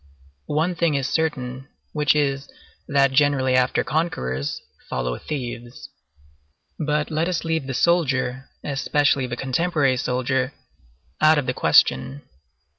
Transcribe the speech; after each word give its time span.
One 0.47 0.73
thing 0.73 0.95
is 0.95 1.07
certain, 1.07 1.67
which 1.93 2.15
is, 2.15 2.49
that 2.87 3.11
generally 3.11 3.53
after 3.55 3.83
conquerors 3.83 4.59
follow 4.89 5.15
thieves. 5.19 5.89
But 6.79 7.11
let 7.11 7.27
us 7.29 7.43
leave 7.45 7.67
the 7.67 7.75
soldier, 7.75 8.49
especially 8.63 9.27
the 9.27 9.37
contemporary 9.37 9.97
soldier, 9.97 10.53
out 11.21 11.37
of 11.37 11.45
the 11.45 11.53
question. 11.53 12.23